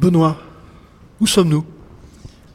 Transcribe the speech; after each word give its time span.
Benoît, 0.00 0.36
où 1.20 1.26
sommes-nous? 1.26 1.66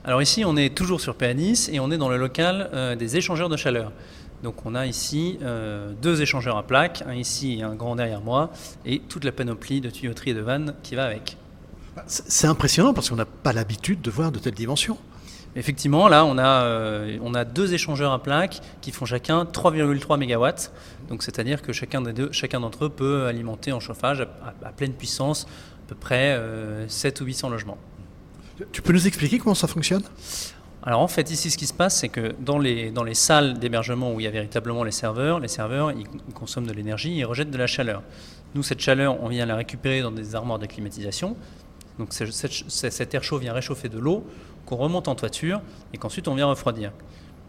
Alors 0.05 0.21
ici, 0.21 0.45
on 0.45 0.55
est 0.55 0.73
toujours 0.73 1.01
sur 1.01 1.15
PA10 1.15 1.73
et 1.73 1.81
on 1.81 1.91
est 1.91 1.97
dans 1.97 2.07
le 2.07 2.15
local 2.15 2.69
euh, 2.73 2.95
des 2.95 3.17
échangeurs 3.17 3.49
de 3.49 3.57
chaleur. 3.57 3.91
Donc 4.43 4.65
on 4.65 4.75
a 4.75 4.85
ici 4.85 5.39
euh, 5.41 5.91
deux 6.01 6.21
échangeurs 6.21 6.55
à 6.55 6.63
plaques, 6.63 7.03
un 7.05 7.15
ici 7.15 7.59
et 7.59 7.63
un 7.63 7.75
grand 7.75 7.97
derrière 7.97 8.21
moi, 8.21 8.51
et 8.85 8.99
toute 8.99 9.25
la 9.25 9.33
panoplie 9.33 9.81
de 9.81 9.89
tuyauterie 9.89 10.31
et 10.31 10.33
de 10.33 10.39
vannes 10.39 10.75
qui 10.83 10.95
va 10.95 11.03
avec. 11.03 11.35
C'est 12.07 12.47
impressionnant 12.47 12.93
parce 12.93 13.09
qu'on 13.09 13.17
n'a 13.17 13.25
pas 13.25 13.51
l'habitude 13.51 14.01
de 14.01 14.09
voir 14.09 14.31
de 14.31 14.39
telles 14.39 14.53
dimensions. 14.53 14.97
Effectivement, 15.55 16.07
là, 16.07 16.25
on 16.25 16.37
a, 16.39 16.63
euh, 16.63 17.17
on 17.21 17.35
a 17.35 17.45
deux 17.45 17.73
échangeurs 17.73 18.11
à 18.11 18.23
plaques 18.23 18.61
qui 18.81 18.91
font 18.91 19.05
chacun 19.05 19.43
3,3 19.43 20.17
MW. 20.17 20.69
Donc, 21.09 21.21
c'est-à-dire 21.21 21.61
que 21.61 21.73
chacun 21.73 22.01
des 22.01 22.13
deux, 22.13 22.31
chacun 22.31 22.59
d'entre 22.59 22.85
eux 22.85 22.89
peut 22.89 23.25
alimenter 23.27 23.71
en 23.71 23.79
chauffage 23.79 24.21
à, 24.21 24.71
pleine 24.71 24.93
puissance 24.93 25.45
peu 25.93 25.99
près 25.99 26.39
7 26.87 27.21
euh, 27.21 27.23
ou 27.23 27.27
800 27.27 27.49
logements. 27.49 27.77
Tu 28.71 28.81
peux 28.81 28.93
nous 28.93 29.07
expliquer 29.07 29.39
comment 29.39 29.55
ça 29.55 29.67
fonctionne? 29.67 30.03
Alors 30.85 30.99
en 30.99 31.07
fait 31.07 31.31
ici 31.31 31.49
ce 31.49 31.57
qui 31.57 31.65
se 31.65 31.73
passe 31.73 31.99
c'est 31.99 32.09
que 32.09 32.35
dans 32.41 32.59
les, 32.59 32.91
dans 32.91 33.03
les 33.03 33.13
salles 33.13 33.57
d'hébergement 33.57 34.13
où 34.13 34.19
il 34.19 34.23
y 34.23 34.27
a 34.27 34.31
véritablement 34.31 34.83
les 34.83 34.91
serveurs, 34.91 35.39
les 35.39 35.47
serveurs 35.47 35.91
ils 35.91 36.07
consomment 36.33 36.67
de 36.67 36.73
l'énergie 36.73 37.19
et 37.19 37.23
rejettent 37.23 37.51
de 37.51 37.57
la 37.57 37.67
chaleur. 37.67 38.03
Nous 38.53 38.63
cette 38.63 38.81
chaleur 38.81 39.23
on 39.23 39.29
vient 39.29 39.45
la 39.45 39.55
récupérer 39.55 40.01
dans 40.01 40.11
des 40.11 40.35
armoires 40.35 40.59
de 40.59 40.65
climatisation. 40.65 41.37
Donc 41.99 42.09
cet 42.11 43.13
air 43.13 43.23
chaud 43.23 43.37
vient 43.37 43.53
réchauffer 43.53 43.87
de 43.87 43.97
l'eau 43.97 44.27
qu'on 44.65 44.75
remonte 44.75 45.07
en 45.07 45.15
toiture 45.15 45.61
et 45.93 45.97
qu'ensuite 45.97 46.27
on 46.27 46.35
vient 46.35 46.47
refroidir. 46.47 46.91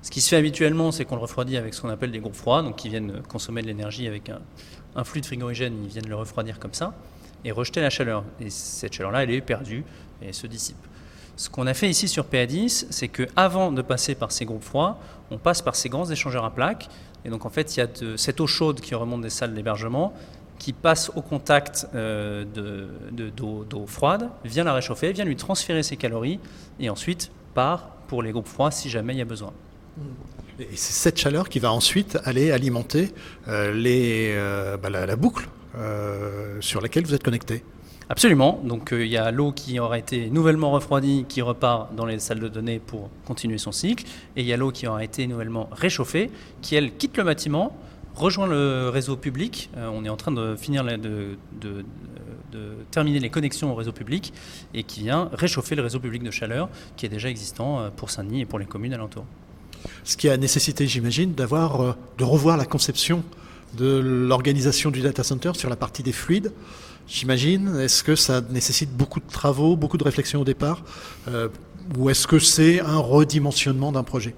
Ce 0.03 0.11
qui 0.11 0.21
se 0.21 0.29
fait 0.29 0.37
habituellement, 0.37 0.93
c'est 0.93 1.07
qu'on 1.07 1.17
le 1.17 1.23
refroidit 1.23 1.57
avec 1.57 1.73
ce 1.73 1.81
qu'on 1.81 1.89
appelle 1.89 2.13
des 2.13 2.21
groupes 2.21 2.35
froids, 2.35 2.63
donc 2.63 2.77
qui 2.77 2.91
viennent 2.91 3.23
consommer 3.27 3.63
de 3.63 3.67
l'énergie 3.67 4.07
avec 4.07 4.29
un, 4.29 4.41
un, 4.97 5.03
fluide 5.03 5.25
frigorigène, 5.25 5.83
ils 5.83 5.89
viennent 5.89 6.09
le 6.09 6.15
refroidir 6.15 6.59
comme 6.59 6.75
ça 6.75 6.95
et 7.45 7.53
rejeter 7.53 7.81
la 7.81 7.91
chaleur. 7.91 8.25
Et 8.41 8.51
cette 8.51 8.93
chaleur-là, 8.93 9.23
elle 9.23 9.31
est 9.31 9.41
perdue 9.41 9.85
et 10.23 10.33
se 10.33 10.47
dissipe. 10.47 10.77
Ce 11.37 11.51
qu'on 11.51 11.67
a 11.67 11.75
fait 11.75 11.91
ici 11.91 12.07
sur 12.07 12.27
PA10, 12.27 12.87
c'est 12.91 13.09
qu'avant 13.09 13.73
de 13.73 13.83
passer 13.83 14.15
par 14.15 14.31
ces 14.31 14.45
groupes 14.45 14.63
froids, 14.63 14.99
on 15.31 15.39
passe 15.39 15.63
par 15.63 15.75
ces 15.75 15.89
grands 15.89 16.09
échangeurs 16.09 16.45
à 16.45 16.55
plaques. 16.55 16.89
Et 17.25 17.31
donc 17.31 17.45
en 17.45 17.51
fait, 17.51 17.77
il 17.77 17.81
y 17.81 17.83
a 17.83 17.89
cette 18.17 18.41
eau 18.41 18.47
chaude 18.47 18.81
qui 18.81 18.95
remonte 18.95 19.23
des 19.23 19.31
salles 19.31 19.55
d'hébergement 19.55 20.15
qui 20.59 20.73
passe 20.73 21.11
au 21.15 21.21
contact 21.21 21.87
euh, 21.95 22.45
d'eau 23.13 23.87
froide, 23.87 24.31
vient 24.45 24.65
la 24.65 24.73
réchauffer, 24.73 25.13
vient 25.13 25.25
lui 25.25 25.37
transférer 25.37 25.83
ses 25.83 25.97
calories 25.97 26.39
et 26.81 26.89
ensuite 26.91 27.31
part 27.55 27.89
pour 28.09 28.23
les 28.23 28.33
groupes 28.33 28.49
froids 28.49 28.71
si 28.71 28.89
jamais 28.89 29.15
il 29.15 29.19
y 29.19 29.23
a 29.23 29.27
besoin. 29.27 29.53
Et 30.61 30.77
c'est 30.77 30.93
cette 30.93 31.19
chaleur 31.19 31.49
qui 31.49 31.59
va 31.59 31.73
ensuite 31.73 32.19
aller 32.25 32.51
alimenter 32.51 33.13
euh, 33.49 33.75
euh, 33.75 34.77
bah, 34.77 34.91
la, 34.91 35.17
boucle 35.17 35.49
sur 36.61 36.81
laquelle 36.81 37.05
vous 37.05 37.15
êtes 37.15 37.23
connecté. 37.23 37.65
Absolument. 38.09 38.61
Donc 38.65 38.91
il 38.93 39.07
y 39.07 39.17
a 39.17 39.31
l'eau 39.31 39.53
qui 39.53 39.79
aura 39.79 39.99
été 39.99 40.29
nouvellement 40.31 40.71
refroidie 40.71 41.25
qui 41.29 41.41
repart 41.43 41.95
dans 41.95 42.05
les 42.05 42.19
salles 42.19 42.41
de 42.41 42.49
données 42.49 42.79
pour 42.79 43.09
continuer 43.27 43.59
son 43.59 43.73
cycle. 43.73 44.05
Et 44.37 44.43
il 44.43 44.47
y 44.47 44.53
a 44.53 44.57
l'eau 44.57 44.71
qui 44.71 44.87
aura 44.87 45.03
été 45.03 45.27
nouvellement 45.27 45.71
réchauffée 45.73 46.31
qui, 46.61 46.75
elle, 46.75 46.95
quitte 46.97 47.17
le 47.17 47.25
bâtiment 47.25 47.77
rejoint 48.15 48.47
le 48.47 48.89
réseau 48.89 49.17
public. 49.17 49.71
Euh, 49.77 49.91
on 49.93 50.05
est 50.05 50.09
en 50.09 50.17
train 50.17 50.33
de 50.33 50.57
finir 50.57 50.85
de, 50.85 51.37
terminer 52.91 53.19
les 53.19 53.31
connexions 53.31 53.73
au 53.73 53.75
réseau 53.75 53.91
public 53.91 54.33
et 54.73 54.85
qui 54.85 55.01
vient 55.01 55.29
réchauffer 55.33 55.75
le 55.75 55.83
réseau 55.83 55.99
public 55.99 56.23
de 56.23 56.31
chaleur 56.31 56.69
qui 56.97 57.05
est 57.07 57.09
déjà 57.09 57.29
existant 57.29 57.81
euh, 57.81 57.91
pour 57.91 58.11
Saint-Denis 58.11 58.43
et 58.43 58.47
pour 58.47 58.61
les 58.61 58.67
communes 58.67 58.95
alentours. 58.95 59.25
Ce 60.05 60.17
qui 60.17 60.29
a 60.29 60.37
nécessité, 60.37 60.87
j'imagine, 60.87 61.35
d'avoir, 61.35 61.81
euh, 61.81 61.97
de 62.19 62.25
revoir 62.25 62.57
la 62.57 62.65
conception 62.65 63.25
de 63.77 63.99
l'organisation 63.99 64.91
du 64.91 65.01
data 65.01 65.23
center 65.23 65.53
sur 65.55 65.69
la 65.69 65.77
partie 65.77 66.03
des 66.03 66.13
fluides. 66.13 66.53
J'imagine. 67.07 67.77
Est-ce 67.77 68.03
que 68.03 68.17
ça 68.17 68.41
nécessite 68.41 68.91
beaucoup 68.97 69.21
de 69.21 69.31
travaux, 69.31 69.77
beaucoup 69.77 69.99
de 69.99 70.05
réflexions 70.05 70.41
au 70.41 70.45
départ, 70.45 70.83
ou 71.99 72.09
est-ce 72.09 72.27
que 72.27 72.39
c'est 72.39 72.81
un 72.81 72.99
redimensionnement 72.99 73.93
d'un 73.93 74.03
projet? 74.03 74.35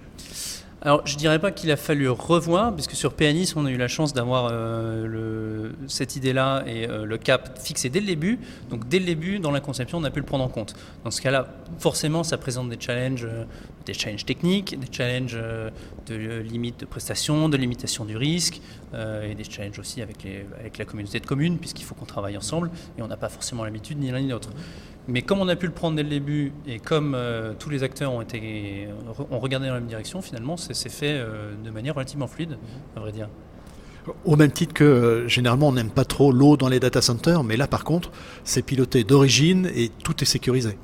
Alors, 0.87 1.05
je 1.05 1.15
ne 1.15 1.19
dirais 1.19 1.41
pas 1.41 1.51
qu'il 1.51 1.73
a 1.73 1.77
fallu 1.77 2.09
revoir, 2.09 2.73
puisque 2.73 2.93
sur 2.93 3.13
PNIS, 3.13 3.55
on 3.57 3.67
a 3.67 3.73
eu 3.73 3.77
la 3.77 3.89
chance 3.89 4.15
d'avoir 4.15 4.51
euh, 4.53 5.73
cette 5.89 6.15
idée-là 6.15 6.63
et 6.65 6.89
euh, 6.89 7.05
le 7.05 7.19
cap 7.19 7.59
fixé 7.61 7.89
dès 7.89 7.99
le 7.99 8.07
début. 8.07 8.39
Donc, 8.71 8.87
dès 8.87 9.01
le 9.01 9.05
début, 9.05 9.41
dans 9.41 9.51
la 9.51 9.59
conception, 9.59 9.99
on 9.99 10.05
a 10.05 10.13
pu 10.13 10.21
le 10.21 10.25
prendre 10.25 10.45
en 10.45 10.49
compte. 10.49 10.77
Dans 11.03 11.11
ce 11.11 11.21
cas-là, 11.23 11.49
forcément, 11.81 12.23
ça 12.23 12.39
présente 12.39 12.69
des 12.69 12.79
challenges, 12.79 13.25
euh, 13.25 13.43
des 13.85 13.95
challenges 13.95 14.25
techniques, 14.25 14.79
des 14.79 14.87
challenges 14.93 15.37
de 16.07 16.15
limite 16.43 16.79
de 16.79 16.87
prestation, 16.87 17.49
de 17.49 17.57
limitation 17.57 18.05
du 18.05 18.17
risque, 18.17 18.61
et 18.95 19.35
des 19.35 19.45
challenges 19.45 19.79
aussi 19.79 20.03
avec, 20.03 20.25
les, 20.25 20.47
avec 20.59 20.79
la 20.79 20.85
communauté 20.85 21.21
de 21.21 21.27
communes, 21.27 21.59
puisqu'il 21.59 21.85
faut 21.85 21.95
qu'on 21.95 22.05
travaille 22.05 22.37
ensemble, 22.37 22.71
et 22.99 23.03
on 23.03 23.07
n'a 23.07 23.17
pas 23.17 23.29
forcément 23.29 23.65
l'habitude 23.65 23.99
ni 23.99 24.11
l'un 24.11 24.21
ni 24.21 24.29
l'autre. 24.29 24.51
Mais 25.09 25.22
comme 25.22 25.41
on 25.41 25.49
a 25.49 25.56
pu 25.56 25.67
le 25.67 25.72
prendre 25.72 25.97
dès 25.97 26.03
le 26.03 26.09
début 26.09 26.53
et 26.67 26.81
comme 26.81 27.15
euh, 27.15 27.53
tous 27.59 27.71
les 27.71 27.83
acteurs 27.83 28.12
ont, 28.12 28.22
été, 28.22 28.89
ont 29.31 29.39
regardé 29.39 29.69
dans 29.69 29.75
la 29.75 29.81
même 29.81 29.89
direction, 29.89 30.21
finalement, 30.21 30.56
c'est 30.56 30.89
fait 30.89 31.12
euh, 31.12 31.55
de 31.65 31.71
manière 31.71 31.94
relativement 31.94 32.27
fluide, 32.27 32.59
à 32.97 33.00
vrai 33.00 33.12
dire. 33.12 33.28
Au 34.25 34.37
même 34.37 34.53
titre 34.53 34.72
que 34.72 34.84
euh, 34.84 35.28
généralement 35.28 35.69
on 35.69 35.72
n'aime 35.72 35.91
pas 35.91 36.05
trop 36.05 36.31
l'eau 36.31 36.56
dans 36.56 36.69
les 36.69 36.78
data 36.81 37.03
centers, 37.03 37.43
mais 37.43 37.56
là 37.56 37.67
par 37.67 37.84
contre, 37.84 38.11
c'est 38.44 38.62
piloté 38.62 39.05
d'origine 39.05 39.71
et 39.75 39.91
tout 40.03 40.22
est 40.22 40.27
sécurisé. 40.27 40.78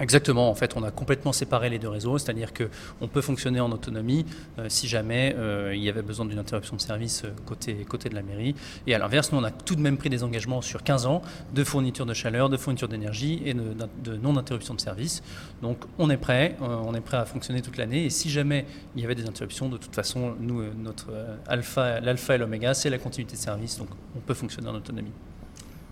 Exactement, 0.00 0.48
en 0.48 0.54
fait, 0.54 0.76
on 0.76 0.84
a 0.84 0.92
complètement 0.92 1.32
séparé 1.32 1.68
les 1.70 1.80
deux 1.80 1.88
réseaux, 1.88 2.18
c'est-à-dire 2.18 2.52
qu'on 2.54 3.08
peut 3.08 3.20
fonctionner 3.20 3.58
en 3.58 3.72
autonomie 3.72 4.24
euh, 4.58 4.66
si 4.68 4.86
jamais 4.86 5.34
euh, 5.36 5.74
il 5.74 5.82
y 5.82 5.88
avait 5.88 6.02
besoin 6.02 6.24
d'une 6.24 6.38
interruption 6.38 6.76
de 6.76 6.80
service 6.80 7.24
euh, 7.24 7.30
côté, 7.46 7.74
côté 7.88 8.08
de 8.08 8.14
la 8.14 8.22
mairie. 8.22 8.54
Et 8.86 8.94
à 8.94 8.98
l'inverse, 8.98 9.32
nous, 9.32 9.38
on 9.38 9.44
a 9.44 9.50
tout 9.50 9.74
de 9.74 9.80
même 9.80 9.96
pris 9.96 10.08
des 10.08 10.22
engagements 10.22 10.62
sur 10.62 10.84
15 10.84 11.06
ans 11.06 11.20
de 11.52 11.64
fourniture 11.64 12.06
de 12.06 12.14
chaleur, 12.14 12.48
de 12.48 12.56
fourniture 12.56 12.86
d'énergie 12.86 13.42
et 13.44 13.54
de, 13.54 13.74
de 14.04 14.16
non-interruption 14.16 14.74
de 14.74 14.80
service. 14.80 15.20
Donc, 15.62 15.78
on 15.98 16.10
est 16.10 16.16
prêt, 16.16 16.56
on 16.60 16.94
est 16.94 17.00
prêt 17.00 17.16
à 17.16 17.24
fonctionner 17.24 17.60
toute 17.60 17.76
l'année. 17.76 18.04
Et 18.04 18.10
si 18.10 18.30
jamais 18.30 18.66
il 18.94 19.02
y 19.02 19.04
avait 19.04 19.16
des 19.16 19.26
interruptions, 19.26 19.68
de 19.68 19.78
toute 19.78 19.94
façon, 19.94 20.36
nous, 20.38 20.62
notre 20.74 21.08
alpha, 21.48 21.98
l'alpha 22.00 22.36
et 22.36 22.38
l'oméga, 22.38 22.72
c'est 22.72 22.90
la 22.90 22.98
continuité 22.98 23.34
de 23.34 23.40
service, 23.40 23.78
donc 23.78 23.88
on 24.16 24.20
peut 24.20 24.34
fonctionner 24.34 24.68
en 24.68 24.74
autonomie. 24.76 25.12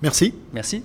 Merci. 0.00 0.32
Merci. 0.52 0.84